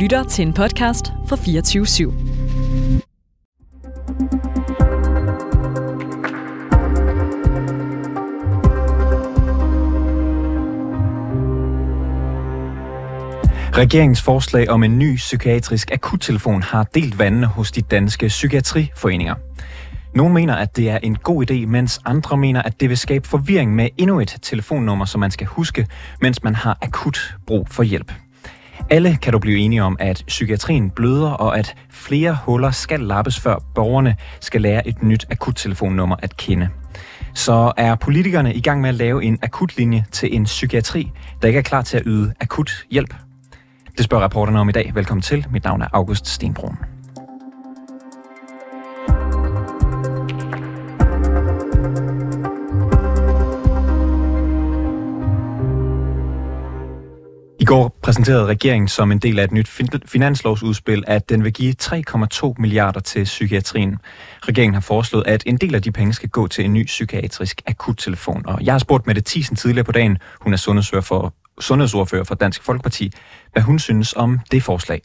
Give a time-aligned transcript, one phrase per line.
[0.00, 2.12] lytter til en podcast fra 24 /7.
[13.78, 19.34] Regeringens forslag om en ny psykiatrisk akuttelefon har delt vandene hos de danske psykiatriforeninger.
[20.14, 23.28] Nogle mener, at det er en god idé, mens andre mener, at det vil skabe
[23.28, 25.86] forvirring med endnu et telefonnummer, som man skal huske,
[26.20, 28.12] mens man har akut brug for hjælp.
[28.92, 33.40] Alle kan du blive enige om, at psykiatrien bløder, og at flere huller skal lappes,
[33.40, 36.68] før borgerne skal lære et nyt akuttelefonnummer at kende.
[37.34, 41.58] Så er politikerne i gang med at lave en akutlinje til en psykiatri, der ikke
[41.58, 43.14] er klar til at yde akut hjælp?
[43.96, 44.92] Det spørger reporterne om i dag.
[44.94, 45.46] Velkommen til.
[45.52, 46.76] Mit navn er August Stenbrun.
[57.70, 59.68] Går præsenterede regeringen som en del af et nyt
[60.06, 63.96] finanslovsudspil, at den vil give 3,2 milliarder til psykiatrien.
[64.48, 67.62] Regeringen har foreslået, at en del af de penge skal gå til en ny psykiatrisk
[67.66, 68.46] akuttelefon.
[68.46, 72.34] Og jeg har spurgt Mette Thiesen tidligere på dagen, hun er sundhedsordfører for, sundhedsordfører for
[72.34, 73.12] Dansk Folkeparti,
[73.52, 75.00] hvad hun synes om det forslag.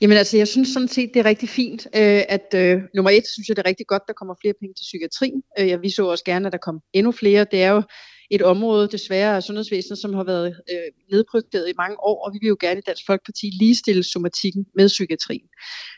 [0.00, 3.24] Jamen altså, jeg synes sådan set, det er rigtig fint, øh, at øh, nummer et,
[3.26, 5.42] synes jeg, det er rigtig godt, der kommer flere penge til psykiatrien.
[5.58, 7.46] Øh, jeg vi så også gerne, at der kom endnu flere.
[7.50, 7.82] Det er jo
[8.30, 12.38] et område, desværre, af sundhedsvæsenet, som har været øh, nedprioriteret i mange år, og vi
[12.42, 15.48] vil jo gerne i Dansk Folkeparti ligestille somatikken med psykiatrien.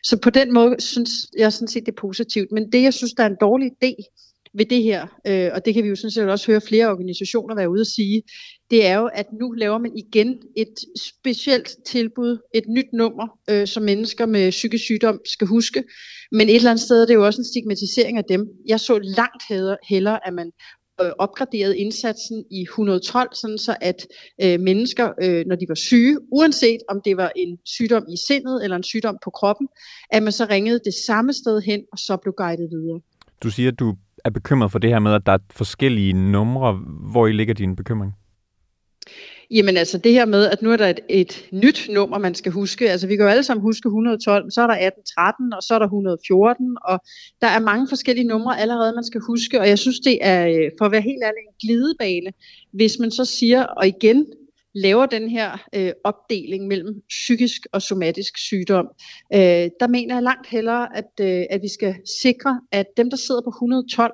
[0.04, 2.52] Så på den måde synes jeg sådan set, det er positivt.
[2.52, 3.92] Men det, jeg synes, der er en dårlig idé
[4.54, 7.54] ved det her, øh, og det kan vi jo sådan set også høre flere organisationer
[7.54, 8.22] være ude at sige,
[8.70, 13.66] det er jo, at nu laver man igen et specielt tilbud, et nyt nummer, øh,
[13.66, 15.84] som mennesker med psykisk sygdom skal huske.
[16.32, 18.48] Men et eller andet sted er det jo også en stigmatisering af dem.
[18.68, 19.42] Jeg så langt
[19.88, 20.50] hellere, at man
[21.04, 24.06] øh, opgraderet indsatsen i 112, sådan så at
[24.42, 28.64] øh, mennesker, øh, når de var syge, uanset om det var en sygdom i sindet
[28.64, 29.68] eller en sygdom på kroppen,
[30.10, 33.00] at man så ringede det samme sted hen og så blev guidet videre.
[33.42, 36.72] Du siger, at du er bekymret for det her med, at der er forskellige numre.
[37.12, 38.12] Hvor I ligger din bekymring?
[39.52, 42.52] Jamen altså det her med, at nu er der et, et nyt nummer, man skal
[42.52, 42.90] huske.
[42.90, 45.78] Altså vi kan jo alle sammen huske 112, så er der 1813, og så er
[45.78, 47.00] der 114, og
[47.40, 49.60] der er mange forskellige numre allerede, man skal huske.
[49.60, 52.32] Og jeg synes, det er, øh, for at være helt ærlig, en glidebane,
[52.72, 54.26] hvis man så siger, og igen
[54.74, 58.86] laver den her øh, opdeling mellem psykisk og somatisk sygdom,
[59.34, 63.16] øh, der mener jeg langt hellere, at, øh, at vi skal sikre, at dem, der
[63.16, 64.12] sidder på 112,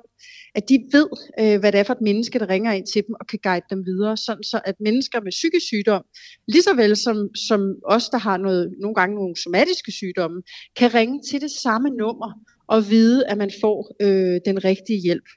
[0.55, 1.07] at de ved,
[1.39, 3.65] øh, hvad det er for et menneske, der ringer ind til dem og kan guide
[3.69, 6.03] dem videre, sådan så at mennesker med psykisk sygdom,
[6.47, 10.41] lige så vel som, som os, der har noget, nogle gange nogle somatiske sygdomme,
[10.75, 12.31] kan ringe til det samme nummer
[12.67, 15.29] og vide, at man får øh, den rigtige hjælp.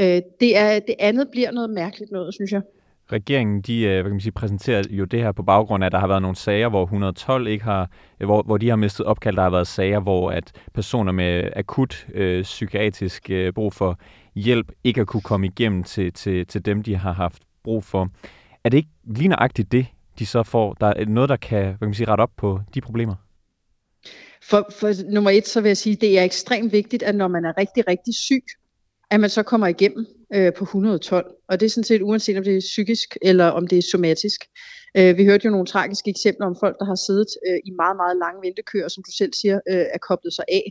[0.00, 2.62] Øh, det, er, det andet bliver noget mærkeligt noget, synes jeg.
[3.12, 5.92] Regeringen de, øh, hvad kan man sige, præsenterer jo det her på baggrund af, at
[5.92, 7.90] der har været nogle sager, hvor 112 ikke har,
[8.20, 9.36] øh, hvor, hvor de har mistet opkald.
[9.36, 13.98] Der har været sager, hvor at personer med akut øh, psykiatrisk øh, brug for
[14.34, 18.08] hjælp ikke har kunne komme igennem til, til, til dem, de har haft brug for.
[18.64, 19.86] Er det ikke lige nøjagtigt det,
[20.18, 20.74] de så får?
[20.74, 23.14] Der er noget, der kan, hvad kan man sige, rette op på de problemer?
[24.42, 27.44] For, for nummer et, så vil jeg sige, det er ekstremt vigtigt, at når man
[27.44, 28.44] er rigtig, rigtig syg,
[29.10, 31.34] at man så kommer igennem øh, på 112.
[31.48, 34.40] Og det er sådan set uanset om det er psykisk eller om det er somatisk.
[34.96, 37.96] Øh, vi hørte jo nogle tragiske eksempler om folk, der har siddet øh, i meget,
[37.96, 40.64] meget lange ventekøer, som du selv siger, øh, er koblet sig af.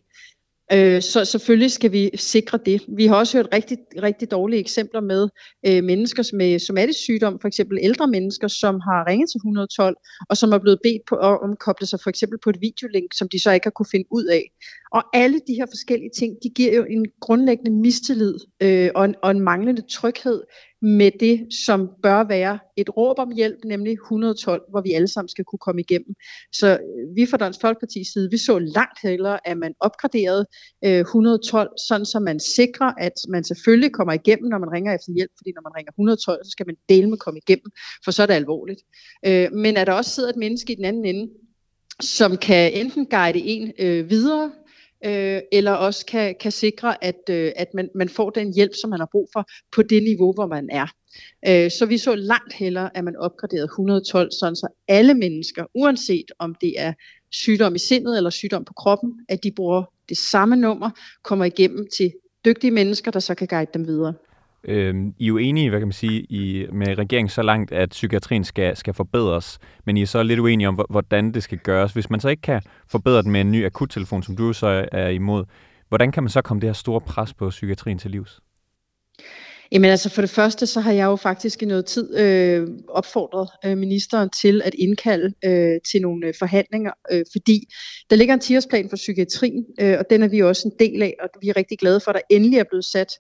[0.74, 2.82] Øh, så selvfølgelig skal vi sikre det.
[2.88, 5.30] Vi har også hørt rigtig, rigtig dårlige eksempler med
[5.68, 9.96] øh, mennesker med øh, somatisk sygdom, for eksempel ældre mennesker, som har ringet til 112,
[10.30, 13.30] og som er blevet bedt på at omkoble sig for eksempel på et videolink, som
[13.30, 14.44] de så ikke har kunne finde ud af.
[14.92, 19.16] Og alle de her forskellige ting, de giver jo en grundlæggende mistillid øh, og, en,
[19.24, 20.42] og en manglende tryghed
[20.82, 25.30] med det, som bør være et råb om hjælp, nemlig 112, hvor vi alle sammen
[25.30, 26.16] skal kunne komme igennem.
[26.54, 30.46] Så øh, vi fra Dansk Folkeparti's side, vi så langt hellere, at man opgraderede
[30.86, 35.14] øh, 112, sådan så man sikrer, at man selvfølgelig kommer igennem, når man ringer efter
[35.16, 37.72] hjælp, fordi når man ringer 112, så skal man dele med komme igennem,
[38.04, 38.82] for så er det alvorligt.
[39.26, 41.32] Øh, men at der også sidder et menneske i den anden ende,
[42.02, 44.52] som kan enten guide en øh, videre
[45.06, 48.90] øh, eller også kan, kan sikre, at, øh, at man, man får den hjælp, som
[48.90, 50.88] man har brug for på det niveau, hvor man er.
[51.48, 56.32] Øh, så vi så langt hellere, at man opgraderede 112, sådan så alle mennesker, uanset
[56.40, 56.94] om det er
[57.32, 60.90] sygdom i sindet eller sygdom på kroppen, at de bruger det samme nummer,
[61.24, 62.14] kommer igennem til
[62.46, 64.14] dygtige mennesker, der så kan guide dem videre.
[64.68, 67.90] Øh, I er jo enige, hvad kan man sige, i, med regeringen så langt, at
[67.90, 71.94] psykiatrien skal, skal forbedres, men I er så lidt uenige om, hvordan det skal gøres.
[71.94, 75.08] Hvis man så ikke kan forbedre den med en ny akuttelefon, som du så er
[75.08, 75.46] imod,
[75.90, 78.42] hvordan kan man så komme det her store pres på psykiatrien til livs?
[79.72, 83.50] Jamen altså for det første, så har jeg jo faktisk i noget tid øh, opfordret
[83.66, 87.68] øh, ministeren til at indkalde øh, til nogle øh, forhandlinger, øh, fordi
[88.10, 88.56] der ligger en 10
[88.90, 91.78] for psykiatrien, øh, og den er vi også en del af, og vi er rigtig
[91.80, 93.12] glade for, at der endelig er blevet sat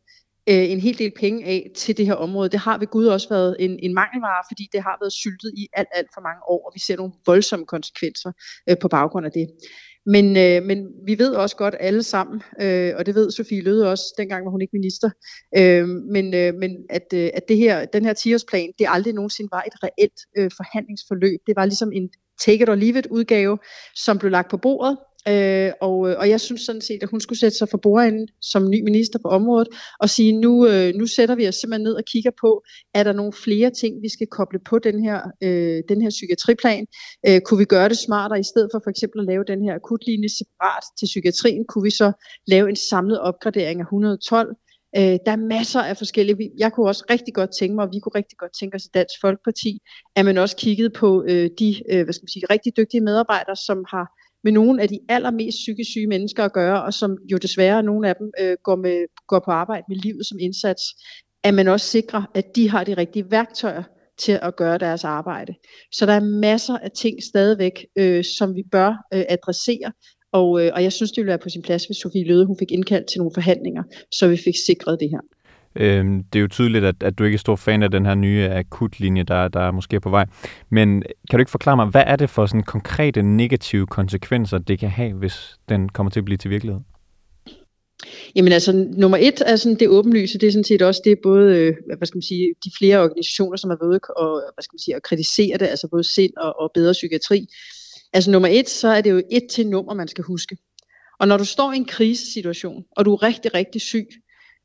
[0.49, 2.49] øh, en hel del penge af til det her område.
[2.49, 5.67] Det har ved Gud også været en, en mangelvare, fordi det har været syltet i
[5.73, 8.31] alt, alt for mange år, og vi ser nogle voldsomme konsekvenser
[8.69, 9.47] øh, på baggrund af det.
[10.05, 13.91] Men, øh, men vi ved også godt alle sammen, øh, og det ved Sofie Løde
[13.91, 15.09] også, dengang var hun ikke minister,
[15.57, 19.49] øh, men, øh, men at, øh, at det her, den her 10-årsplan, det aldrig nogensinde
[19.51, 21.39] var et reelt øh, forhandlingsforløb.
[21.47, 22.09] Det var ligesom en
[22.39, 23.57] take it or leave it udgave,
[23.95, 27.21] som blev lagt på bordet, Øh, og, øh, og jeg synes sådan set, at hun
[27.21, 29.67] skulle sætte sig for bordenden som ny minister på området
[29.99, 32.63] og sige, nu, øh, nu sætter vi os simpelthen ned og kigger på,
[32.93, 36.87] er der nogle flere ting, vi skal koble på den her, øh, den her psykiatriplan?
[37.27, 39.75] Øh, kunne vi gøre det smartere, i stedet for for eksempel at lave den her
[39.75, 42.11] akutlinje separat til psykiatrien, kunne vi så
[42.47, 44.55] lave en samlet opgradering af 112?
[44.97, 46.51] Øh, der er masser af forskellige.
[46.57, 48.89] Jeg kunne også rigtig godt tænke mig, og vi kunne rigtig godt tænke os i
[48.93, 49.79] Dansk Folkeparti,
[50.15, 53.55] at man også kiggede på øh, de øh, hvad skal man sige, rigtig dygtige medarbejdere,
[53.55, 54.05] som har
[54.45, 58.09] med nogle af de allermest psykisk syge mennesker at gøre, og som jo desværre nogle
[58.09, 60.83] af dem øh, går, med, går på arbejde med livet som indsats,
[61.43, 63.83] at man også sikrer, at de har de rigtige værktøjer
[64.17, 65.53] til at gøre deres arbejde.
[65.91, 69.91] Så der er masser af ting stadigvæk, øh, som vi bør øh, adressere,
[70.33, 72.57] og, øh, og jeg synes, det ville være på sin plads, hvis Sofie Løde hun
[72.59, 75.34] fik indkaldt til nogle forhandlinger, så vi fik sikret det her.
[75.75, 78.15] Øhm, det er jo tydeligt, at, at du ikke er stor fan af den her
[78.15, 80.25] nye akutlinje, der, der er måske er på vej.
[80.69, 84.79] Men kan du ikke forklare mig, hvad er det for sådan konkrete negative konsekvenser, det
[84.79, 86.81] kan have, hvis den kommer til at blive til virkelighed?
[88.35, 91.57] Jamen altså, nummer et er sådan det åbenlyse, det er sådan set også det både,
[91.57, 94.79] øh, hvad skal man sige, de flere organisationer, som har været og, hvad skal man
[94.79, 97.47] sige, at kritisere det, altså både sind og, og bedre psykiatri.
[98.13, 100.57] Altså nummer et, så er det jo et til nummer, man skal huske.
[101.19, 104.07] Og når du står i en krisesituation, og du er rigtig, rigtig syg,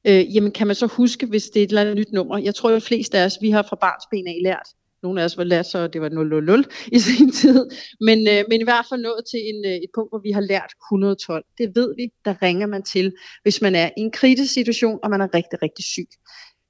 [0.06, 2.38] øh, jamen kan man så huske, hvis det er et eller andet nyt nummer.
[2.38, 4.69] Jeg tror, at de fleste af os, vi har fra barnsben af lært.
[5.02, 7.67] Nogle af os var lært, så det var 000 i sin tid.
[8.00, 10.41] Men, øh, men i hvert fald nået til en, øh, et punkt, hvor vi har
[10.41, 11.44] lært 112.
[11.58, 13.12] Det ved vi, der ringer man til,
[13.43, 16.08] hvis man er i en kritisk situation, og man er rigtig, rigtig syg.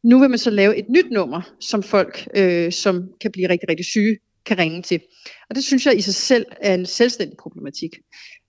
[0.02, 3.68] Nu vil man så lave et nyt nummer, som folk, øh, som kan blive rigtig,
[3.68, 4.16] rigtig syge,
[4.46, 5.00] kan ringe til.
[5.48, 7.90] Og det synes jeg i sig selv er en selvstændig problematik.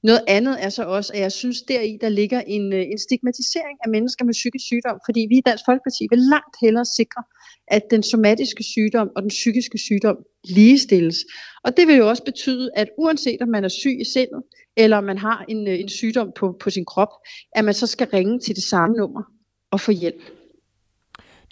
[0.03, 3.77] Noget andet er så også, at jeg synes deri, der ligger en, øh, en stigmatisering
[3.83, 7.23] af mennesker med psykisk sygdom, fordi vi i Dansk Folkeparti vil langt hellere sikre,
[7.67, 11.17] at den somatiske sygdom og den psykiske sygdom ligestilles.
[11.63, 14.41] Og det vil jo også betyde, at uanset om man er syg i sindet,
[14.77, 17.13] eller om man har en, øh, en sygdom på, på sin krop,
[17.55, 19.23] at man så skal ringe til det samme nummer
[19.71, 20.40] og få hjælp.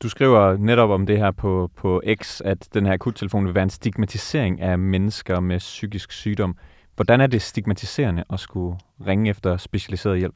[0.03, 3.63] Du skriver netop om det her på, på X, at den her akuttelefon vil være
[3.63, 6.57] en stigmatisering af mennesker med psykisk sygdom.
[6.95, 10.35] Hvordan er det stigmatiserende at skulle ringe efter specialiseret hjælp?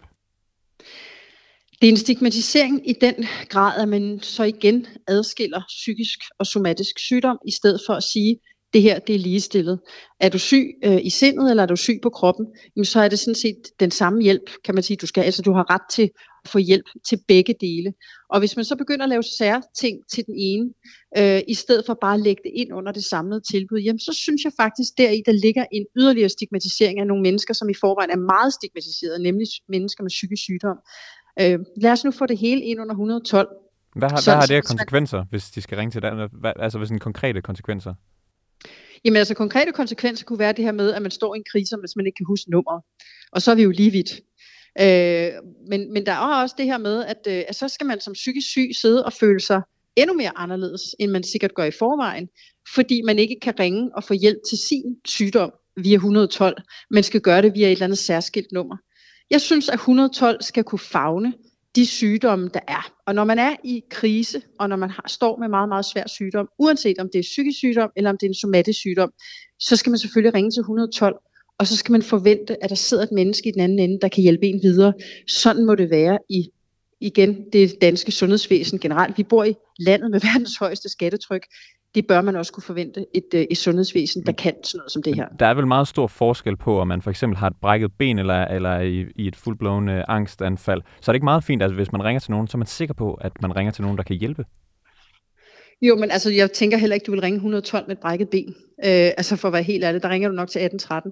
[1.81, 3.15] Det er en stigmatisering i den
[3.49, 8.39] grad, at man så igen adskiller psykisk og somatisk sygdom, i stedet for at sige,
[8.73, 9.79] det her det er ligestillet.
[10.19, 13.07] Er du syg øh, i sindet, eller er du syg på kroppen, jamen, så er
[13.07, 15.23] det sådan set den samme hjælp, kan man sige, du skal.
[15.23, 16.09] Altså du har ret til
[16.43, 17.93] at få hjælp til begge dele.
[18.29, 20.69] Og hvis man så begynder at lave særting til den ene,
[21.17, 24.13] øh, i stedet for bare at lægge det ind under det samlede tilbud, jamen så
[24.13, 28.11] synes jeg faktisk deri, der ligger en yderligere stigmatisering af nogle mennesker, som i forvejen
[28.11, 30.77] er meget stigmatiseret, nemlig mennesker med psykisk sygdom.
[31.41, 33.47] Øh, lad os nu få det hele ind under 112.
[33.95, 36.29] Hvad har, så, hvad har det af konsekvenser, hvis de skal ringe til dig?
[36.55, 37.93] Altså hvis en konkrete konsekvenser?
[39.05, 41.77] Jamen altså konkrete konsekvenser kunne være det her med, at man står i en krise,
[41.79, 42.83] hvis man ikke kan huske nummeret.
[43.31, 44.11] Og så er vi jo lige vidt.
[44.81, 45.31] Øh,
[45.69, 48.13] men, men der er også det her med, at, øh, at så skal man som
[48.13, 49.61] psykisk syg sidde og føle sig
[49.95, 52.29] endnu mere anderledes, end man sikkert gør i forvejen,
[52.75, 56.57] fordi man ikke kan ringe og få hjælp til sin sygdom via 112,
[56.89, 58.77] men skal gøre det via et eller andet særskilt nummer.
[59.29, 61.33] Jeg synes, at 112 skal kunne fagne
[61.75, 62.93] de sygdomme, der er.
[63.05, 66.07] Og når man er i krise, og når man har, står med meget, meget svær
[66.07, 69.11] sygdom, uanset om det er psykisk sygdom, eller om det er en somatisk sygdom,
[69.59, 71.15] så skal man selvfølgelig ringe til 112,
[71.59, 74.07] og så skal man forvente, at der sidder et menneske i den anden ende, der
[74.07, 74.93] kan hjælpe en videre.
[75.27, 76.49] Sådan må det være i
[77.01, 79.17] igen det danske sundhedsvæsen generelt.
[79.17, 81.43] Vi bor i landet med verdens højeste skattetryk
[81.95, 85.03] det bør man også kunne forvente et, øh, et sundhedsvæsen, der kan sådan noget som
[85.03, 85.27] det her.
[85.39, 88.19] Der er vel meget stor forskel på, om man for eksempel har et brækket ben
[88.19, 90.81] eller, eller i, i et fuldblåen øh, angstanfald.
[91.01, 92.67] Så er det ikke meget fint, at hvis man ringer til nogen, så er man
[92.67, 94.45] sikker på, at man ringer til nogen, der kan hjælpe?
[95.87, 98.55] Jo, men altså, jeg tænker heller ikke, du vil ringe 112 med et brækket ben.
[98.85, 101.11] Øh, altså for at være helt ærlig, der ringer du nok til 1813.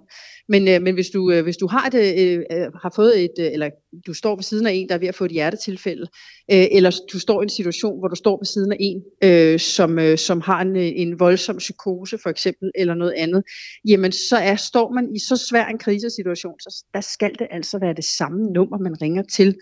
[0.50, 3.32] Men, øh, men hvis, du, øh, hvis du har, det, øh, øh, har fået et,
[3.40, 3.70] øh, eller
[4.08, 6.08] du står ved siden af en, der er ved at få et hjertetilfælde,
[6.52, 9.60] øh, eller du står i en situation, hvor du står ved siden af en, øh,
[9.60, 13.44] som, øh, som har en, øh, en voldsom psykose for eksempel, eller noget andet,
[13.88, 17.80] jamen så er, står man i så svær en krisesituation, så der skal det altså
[17.80, 19.56] være det samme nummer, man ringer til.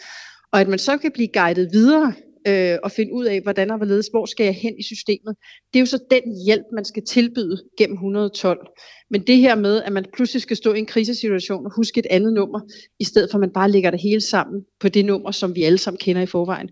[0.52, 2.14] Og at man så kan blive guidet videre
[2.48, 5.36] øh, og finde ud af, hvordan og hvorledes, hvor skal jeg hen i systemet.
[5.74, 8.68] Det er jo så den hjælp, man skal tilbyde gennem 112.
[9.10, 12.08] Men det her med, at man pludselig skal stå i en krisesituation og huske et
[12.10, 12.60] andet nummer,
[13.00, 15.64] i stedet for at man bare lægger det hele sammen på det nummer, som vi
[15.64, 16.70] alle sammen kender i forvejen,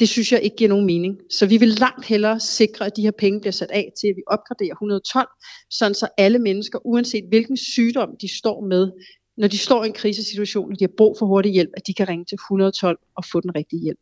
[0.00, 1.18] det synes jeg ikke giver nogen mening.
[1.30, 4.16] Så vi vil langt hellere sikre, at de her penge bliver sat af til, at
[4.16, 5.28] vi opgraderer 112,
[5.70, 8.90] sådan så alle mennesker, uanset hvilken sygdom de står med,
[9.36, 11.94] når de står i en krisesituation, og de har brug for hurtig hjælp, at de
[11.94, 14.00] kan ringe til 112 og få den rigtige hjælp.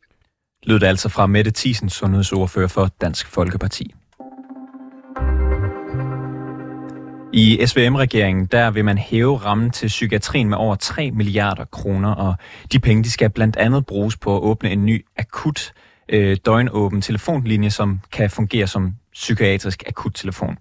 [0.67, 3.95] Lød det altså fra Mette Thiesen, sundhedsordfører for Dansk Folkeparti.
[7.33, 12.35] I SVM-regeringen, der vil man hæve rammen til psykiatrien med over 3 milliarder kroner, og
[12.71, 15.73] de penge, de skal blandt andet bruges på at åbne en ny akut
[16.09, 20.57] øh, døgnåben telefonlinje, som kan fungere som psykiatrisk akuttelefon.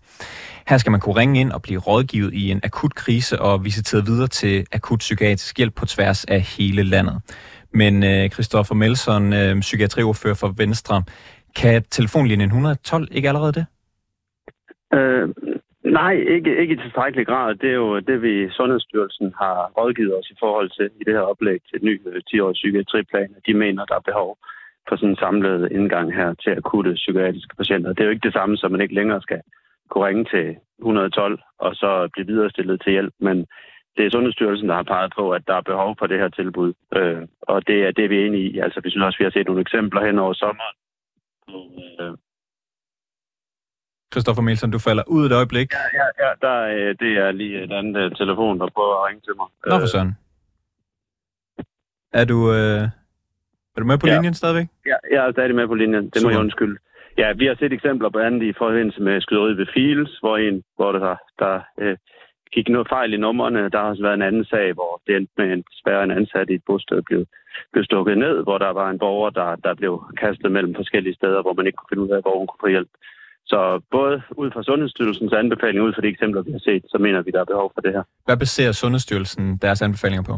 [0.69, 4.07] Her skal man kunne ringe ind og blive rådgivet i en akut krise og visiteret
[4.07, 7.21] videre til akut psykiatrisk hjælp på tværs af hele landet.
[7.83, 11.03] Men øh, Christoffer Melson, øh, psykiatriordfører for Venstre,
[11.61, 13.67] kan telefonlinjen 112 ikke allerede det?
[14.99, 15.29] Øh,
[16.01, 17.55] nej, ikke, ikke i tilstrækkelig grad.
[17.55, 21.21] Det er jo det, vi Sundhedsstyrelsen har rådgivet os i forhold til i det her
[21.33, 23.35] oplæg til ny øh, 10-årig psykiatriplan.
[23.47, 24.39] De mener, der er behov
[24.89, 27.93] for sådan en samlet indgang her til akutte psykiatriske patienter.
[27.93, 29.41] Det er jo ikke det samme, som man ikke længere skal
[29.91, 33.47] kunne ringe til 112 og så blive viderestillet til hjælp, men
[33.97, 36.73] det er Sundhedsstyrelsen, der har peget på, at der er behov for det her tilbud,
[36.97, 38.59] øh, og det er det, vi er enige i.
[38.59, 40.77] Altså, vi synes også, vi har set nogle eksempler hen over sommeren.
[42.01, 42.17] Øh.
[44.13, 45.69] Christoffer Mielsen, du falder ud et øjeblik.
[45.73, 49.09] Ja, ja, ja der, øh, det er lige et andet øh, telefon, der prøver at
[49.09, 49.47] ringe til mig.
[49.67, 50.13] Nå for sådan.
[52.13, 52.83] Er du, øh,
[53.75, 54.15] er du med på ja.
[54.15, 54.67] linjen stadigvæk?
[54.87, 56.05] Ja, jeg er stadig med på linjen.
[56.05, 56.27] Det Super.
[56.27, 56.79] må jeg undskylde.
[57.19, 60.63] Ja, vi har set eksempler på andet i forbindelse med skyderiet ved Fields, hvor, en,
[60.77, 61.97] hvor der, der øh,
[62.57, 63.71] gik noget fejl i numrene.
[63.73, 66.51] Der har også været en anden sag, hvor det endte med en spærre en ansat
[66.51, 67.21] i et bosted blev,
[67.73, 71.43] blev stukket ned, hvor der var en borger, der, der blev kastet mellem forskellige steder,
[71.43, 72.93] hvor man ikke kunne finde ud af, hvor hun kunne få hjælp.
[73.53, 73.59] Så
[73.91, 77.31] både ud fra Sundhedsstyrelsens anbefaling, ud fra de eksempler, vi har set, så mener vi,
[77.31, 78.03] der er behov for det her.
[78.25, 80.35] Hvad baserer Sundhedsstyrelsen deres anbefalinger på?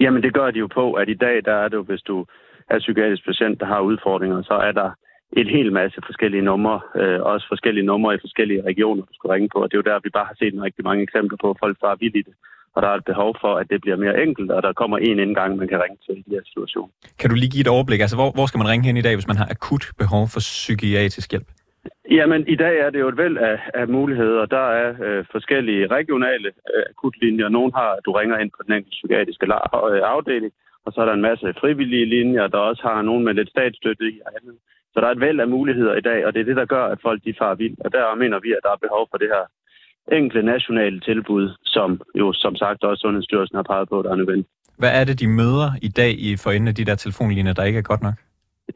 [0.00, 2.26] Jamen det gør de jo på, at i dag, der er det jo, hvis du
[2.68, 4.90] er psykiatrisk patient, der har udfordringer, så er der
[5.32, 9.48] en hel masse forskellige numre, øh, også forskellige numre i forskellige regioner, du skal ringe
[9.52, 9.58] på.
[9.62, 11.56] Og det er jo der, vi bare har set en rigtig mange eksempler på, at
[11.60, 12.34] folk bare er i det.
[12.74, 15.18] Og der er et behov for, at det bliver mere enkelt, og der kommer en
[15.18, 16.92] indgang, man kan ringe til i de her situationer.
[17.20, 18.00] Kan du lige give et overblik?
[18.00, 20.40] Altså, hvor, hvor skal man ringe hen i dag, hvis man har akut behov for
[20.40, 21.48] psykiatrisk hjælp?
[22.10, 24.46] Jamen, i dag er det jo et væld af, af muligheder.
[24.46, 27.48] Der er øh, forskellige regionale øh, akutlinjer.
[27.48, 30.52] Nogle har, at du ringer ind på den enkelte psykiatriske øh, afdeling,
[30.84, 34.04] og så er der en masse frivillige linjer, der også har nogen med lidt statsstøtte
[34.12, 34.56] i og andet.
[34.92, 36.84] Så der er et væld af muligheder i dag, og det er det, der gør,
[36.84, 37.80] at folk de farer vildt.
[37.84, 39.44] Og der mener vi, at der er behov for det her
[40.18, 44.48] enkle nationale tilbud, som jo som sagt også Sundhedsstyrelsen har peget på, der er nødvendigt.
[44.78, 47.64] Hvad er det, de møder i dag i for enden af de der telefonlinjer, der
[47.64, 48.14] ikke er godt nok?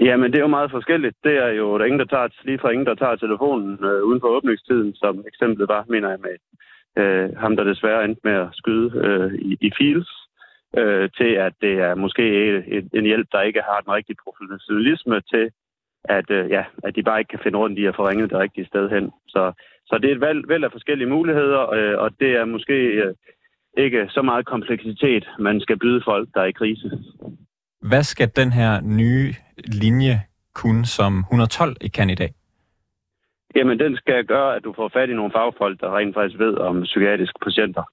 [0.01, 1.17] Jamen, det er jo meget forskelligt.
[1.25, 4.03] Det er jo, der er ingen, der tager, lige fra ingen, der tager telefonen øh,
[4.09, 6.37] uden for åbningstiden, som eksemplet var, mener jeg, med
[7.03, 10.11] øh, ham, der desværre endte med at skyde øh, i, i Fields,
[10.79, 12.25] øh, til at det er måske
[12.77, 15.45] en, en hjælp, der ikke har den rigtige professionalisme til
[16.05, 18.39] at, øh, ja, at de bare ikke kan finde rundt i at få ringet det
[18.39, 19.11] rigtige sted hen.
[19.29, 19.53] Så,
[19.87, 23.15] så det er et valg, valg af forskellige muligheder, øh, og det er måske øh,
[23.77, 26.91] ikke så meget kompleksitet, man skal byde folk, der er i krise.
[27.81, 29.35] Hvad skal den her nye
[29.83, 30.21] linje
[30.55, 32.33] kunne, som 112 ikke kan i dag?
[33.57, 36.55] Jamen, den skal gøre, at du får fat i nogle fagfolk, der rent faktisk ved
[36.57, 37.85] om psykiatriske patienter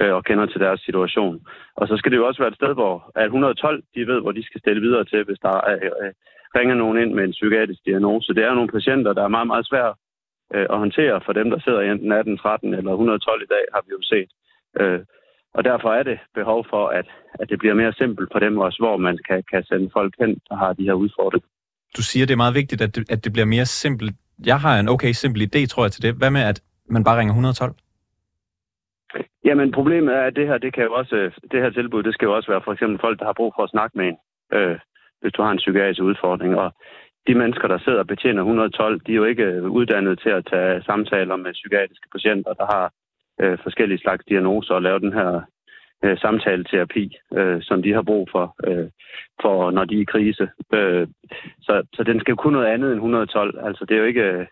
[0.00, 1.46] øh, og kender til deres situation.
[1.76, 4.32] Og så skal det jo også være et sted, hvor at 112 de ved, hvor
[4.32, 6.12] de skal stille videre til, hvis der er, øh,
[6.56, 8.34] ringer nogen ind med en psykiatrisk diagnose.
[8.34, 9.94] Det er nogle patienter, der er meget, meget svære
[10.54, 13.64] øh, at håndtere for dem, der sidder i enten 18, 13 eller 112 i dag,
[13.74, 14.30] har vi jo set.
[14.80, 15.00] Øh,
[15.54, 17.06] og derfor er det behov for, at,
[17.40, 20.40] at det bliver mere simpelt for dem også, hvor man kan, kan sende folk hen,
[20.48, 21.48] der har de her udfordringer.
[21.96, 24.14] Du siger, det er meget vigtigt, at det, at det bliver mere simpelt.
[24.46, 26.14] Jeg har en okay simpel idé, tror jeg, til det.
[26.14, 27.74] Hvad med, at man bare ringer 112?
[29.44, 32.26] Jamen, problemet er, at det her, det kan jo også, det her tilbud, det skal
[32.26, 34.16] jo også være for eksempel folk, der har brug for at snakke med en.
[34.52, 34.78] Øh,
[35.20, 36.56] hvis du har en psykiatrisk udfordring.
[36.56, 36.72] Og
[37.26, 40.46] de mennesker, der sidder og betjener 112, de er jo ikke øh, uddannet til at
[40.50, 42.92] tage samtaler med psykiatriske patienter, der har
[43.40, 45.40] øh, forskellige slags diagnoser og lave den her
[46.04, 48.88] øh, samtaleterapi, øh, som de har brug for, øh,
[49.42, 50.48] for når de er i krise.
[50.74, 51.08] Øh,
[51.60, 53.58] så, så den skal jo kunne noget andet end 112.
[53.66, 54.46] Altså det er jo ikke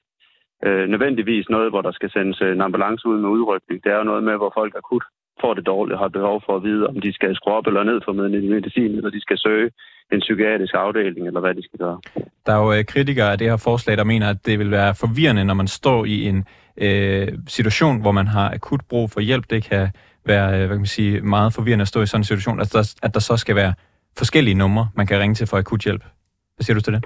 [0.65, 3.85] øh, nødvendigvis noget, hvor der skal sendes øh, en ambulance ud med udrykning.
[3.85, 5.05] Det er jo noget med, hvor folk akut
[5.41, 7.83] får det dårligt og har behov for at vide, om de skal skrue op eller
[7.83, 9.71] ned for medicin, eller de skal søge
[10.13, 12.01] en psykiatrisk afdeling, eller hvad de skal gøre.
[12.47, 14.95] Der er jo øh, kritikere af det her forslag, der mener, at det vil være
[14.95, 16.45] forvirrende, når man står i en
[16.77, 19.51] øh, situation, hvor man har akut brug for hjælp.
[19.51, 19.89] Det kan
[20.25, 22.73] være øh, hvad kan man sige, meget forvirrende at stå i sådan en situation, at
[22.73, 23.75] der, at der så skal være
[24.19, 26.03] forskellige numre, man kan ringe til for akut hjælp.
[26.57, 27.05] Hvad siger du til det?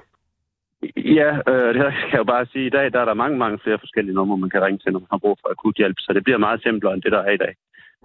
[0.97, 2.67] Ja, øh, det kan jeg jo bare sige.
[2.67, 5.01] I dag der er der mange, mange flere forskellige numre, man kan ringe til, når
[5.01, 5.97] man har brug for akut hjælp.
[5.99, 7.55] Så det bliver meget simplere end det, der er i dag.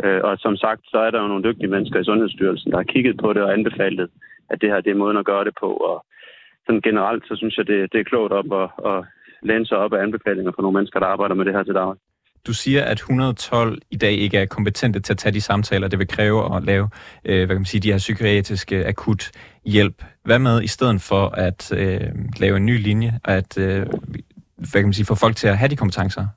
[0.04, 2.92] Øh, og som sagt, så er der jo nogle dygtige mennesker i Sundhedsstyrelsen, der har
[2.94, 4.10] kigget på det og anbefalet,
[4.50, 5.70] at det her det er måden at gøre det på.
[5.90, 6.06] Og
[6.66, 9.06] sådan generelt, så synes jeg, det, det er klogt op at, at
[9.42, 12.02] læne sig op af anbefalinger for nogle mennesker, der arbejder med det her til daglig.
[12.48, 16.00] Du siger, at 112 i dag ikke er kompetente til at tage de samtaler, det
[16.00, 16.90] vil kræve at lave
[17.26, 19.32] øh, hvad kan man sige, de her psykiatriske akut
[19.66, 20.04] hjælp.
[20.24, 22.02] Hvad med i stedet for at øh,
[22.40, 23.86] lave en ny linje, at øh,
[24.58, 26.28] hvad kan man sige, få folk til at have de kompetencer,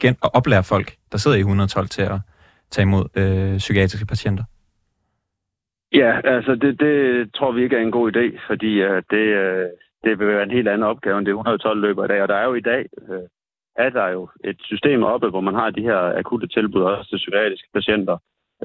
[0.00, 2.20] gen- og oplære folk, der sidder i 112 til at
[2.70, 4.44] tage imod øh, psykiatriske patienter?
[5.92, 6.94] Ja, altså det, det
[7.34, 9.66] tror vi ikke er en god idé, fordi uh, det, uh,
[10.04, 12.22] det vil være en helt anden opgave, end det 112 løber i dag.
[12.22, 13.26] Og der er jo i dag, uh,
[13.76, 17.16] er der jo et system oppe, hvor man har de her akutte tilbud også til
[17.16, 18.16] psykiatriske patienter.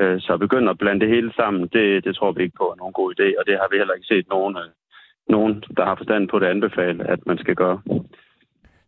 [0.01, 2.75] Uh, så begynde at blande det hele sammen, det, det tror vi ikke på er
[2.75, 4.69] nogen god idé, og det har vi heller ikke set nogen, uh,
[5.29, 7.81] nogen der har forstand på det anbefale, at man skal gøre.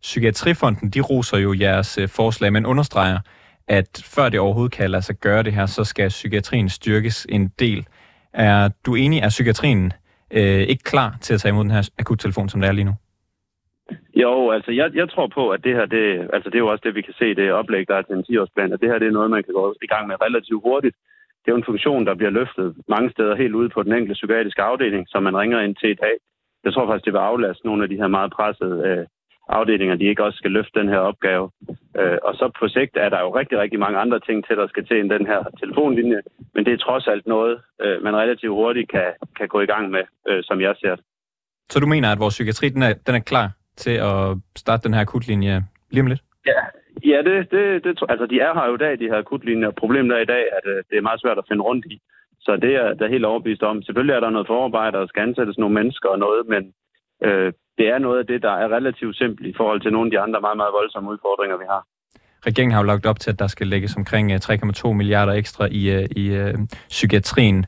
[0.02, 3.18] Psykiatrifonden, de roser jo jeres forslag, men understreger,
[3.68, 7.48] at før det overhovedet kan lade sig gøre det her, så skal psykiatrien styrkes en
[7.58, 7.86] del.
[8.32, 9.92] Er du enig, at psykiatrien
[10.30, 12.94] øh, ikke klar til at tage imod den her akuttelefon, som det er lige nu?
[14.14, 16.82] Jo, altså jeg, jeg tror på, at det her, det, altså det er jo også
[16.84, 19.08] det, vi kan se, det oplæg, der er til en 10-årsplan, at det her det
[19.08, 20.96] er noget, man kan gå i gang med relativt hurtigt.
[21.40, 24.18] Det er jo en funktion, der bliver løftet mange steder helt ude på den enkelte
[24.18, 26.16] psykiatriske afdeling, som man ringer ind til i dag.
[26.64, 29.06] Jeg tror faktisk, det vil aflaste nogle af de her meget pressede øh,
[29.48, 31.50] afdelinger, de ikke også skal løfte den her opgave.
[31.98, 34.66] Øh, og så på sigt er der jo rigtig, rigtig mange andre ting til, der
[34.68, 36.20] skal til end den her telefonlinje.
[36.54, 39.90] Men det er trods alt noget, øh, man relativt hurtigt kan, kan gå i gang
[39.90, 41.04] med, øh, som jeg ser det.
[41.70, 44.94] Så du mener, at vores psykiatri den er, den er klar til at starte den
[44.94, 46.22] her akutlinje lige om lidt?
[46.46, 46.60] Ja,
[47.12, 49.70] ja det, det, det, altså de er her jo i dag, de her akutlinjer.
[49.70, 52.00] Problemet er i dag, at øh, det er meget svært at finde rundt i.
[52.40, 53.82] Så det er der helt overbevist om.
[53.82, 56.62] Selvfølgelig er der noget forarbejde, og skal ansættes nogle mennesker og noget, men
[57.24, 60.10] øh, det er noget af det, der er relativt simpelt i forhold til nogle af
[60.10, 61.82] de andre meget, meget voldsomme udfordringer, vi har.
[62.46, 65.64] Regeringen har jo lagt op til, at der skal lægges omkring 3,2 øh, milliarder ekstra
[65.70, 66.54] i, øh, i uh,
[66.88, 67.66] psykiatrien.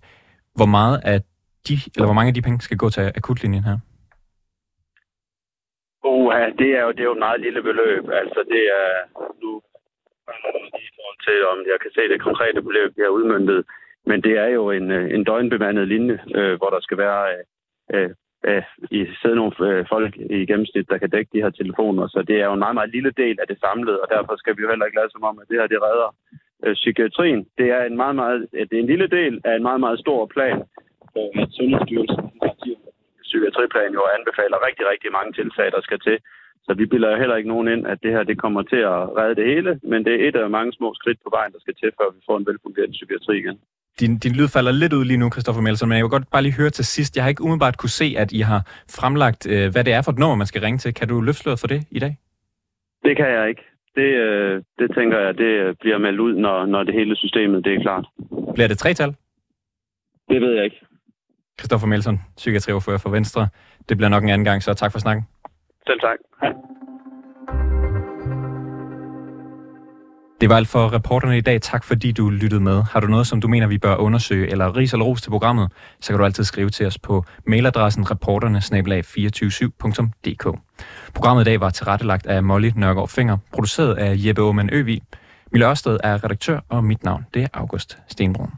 [0.58, 1.18] Hvor meget af
[1.68, 3.78] de, eller hvor mange af de penge skal gå til akutlinjen her?
[6.04, 8.04] Uh, det er jo det er jo et meget lille beløb.
[8.22, 8.90] Altså det er
[9.42, 9.52] nu
[10.84, 13.64] i forhold til, om jeg kan se det konkrete beløb, vi har udmyndtet.
[14.06, 17.22] Men det er jo en, en døgnbemandet linje, øh, hvor der skal være
[17.94, 18.10] øh,
[18.46, 22.06] øh, i sidde nogle øh, folk i gennemsnit, der kan dække de her telefoner.
[22.08, 24.56] Så det er jo en meget, meget lille del af det samlede, og derfor skal
[24.56, 26.08] vi jo heller ikke lade som om, at det her det redder
[26.64, 27.46] øh, psykiatrien.
[27.58, 29.98] Det er en meget, meget, øh, det er en lille del af en meget, meget
[30.04, 30.58] stor plan,
[31.16, 32.24] øh, hvor Sundhedsstyrelsen
[33.28, 36.18] psykiatriplan jo anbefaler rigtig, rigtig mange tiltag, der skal til.
[36.66, 38.98] Så vi bilder jo heller ikke nogen ind, at det her det kommer til at
[39.18, 41.74] redde det hele, men det er et af mange små skridt på vejen, der skal
[41.74, 43.58] til, før vi får en velfungerende psykiatri igen.
[44.00, 46.42] Din, din lyd falder lidt ud lige nu, Christoffer Melson, men jeg vil godt bare
[46.42, 47.16] lige høre til sidst.
[47.16, 48.60] Jeg har ikke umiddelbart kunne se, at I har
[48.98, 50.94] fremlagt, øh, hvad det er for et nummer, man skal ringe til.
[50.94, 52.18] Kan du løfte for det i dag?
[53.04, 53.62] Det kan jeg ikke.
[53.94, 57.74] Det, øh, det tænker jeg, det bliver meldt ud, når, når det hele systemet det
[57.74, 58.06] er klart.
[58.54, 59.14] Bliver det tre-tal?
[60.28, 60.80] Det ved jeg ikke.
[61.58, 63.48] Christoffer Melson, psykiatriordfører for Venstre.
[63.88, 65.24] Det bliver nok en anden gang, så tak for snakken.
[65.86, 66.18] Selv tak.
[66.42, 66.52] Hej.
[70.40, 71.62] Det var alt for reporterne i dag.
[71.62, 72.82] Tak fordi du lyttede med.
[72.82, 75.72] Har du noget, som du mener, vi bør undersøge, eller ris eller ros til programmet,
[76.00, 80.58] så kan du altid skrive til os på mailadressen reporterne 247dk
[81.14, 85.02] Programmet i dag var tilrettelagt af Molly Nørgaard Finger, produceret af Jeppe Aumann Øvi.
[85.52, 88.50] Mille Ørsted er redaktør, og mit navn det er August Stenbrun.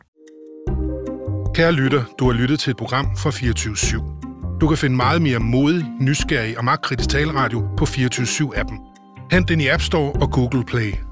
[1.55, 4.59] Kære lytter, du har lyttet til et program fra 24 /7.
[4.61, 8.79] Du kan finde meget mere modig, nysgerrig og magtkritisk taleradio på 24 7 appen
[9.33, 11.10] Hent den i App Store og Google Play.